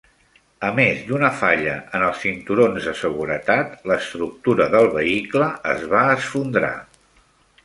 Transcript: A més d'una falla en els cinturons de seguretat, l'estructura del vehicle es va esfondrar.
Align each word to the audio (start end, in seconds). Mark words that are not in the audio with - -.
A 0.67 0.69
més 0.77 1.01
d'una 1.09 1.27
falla 1.41 1.75
en 1.97 2.05
els 2.07 2.23
cinturons 2.25 2.87
de 2.89 2.95
seguretat, 3.03 3.77
l'estructura 3.93 4.69
del 4.77 4.89
vehicle 4.97 5.51
es 5.75 5.87
va 5.95 6.03
esfondrar. 6.17 6.75